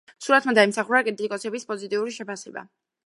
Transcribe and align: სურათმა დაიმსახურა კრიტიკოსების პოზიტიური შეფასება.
სურათმა 0.27 0.53
დაიმსახურა 0.59 1.01
კრიტიკოსების 1.09 1.67
პოზიტიური 1.73 2.17
შეფასება. 2.17 2.65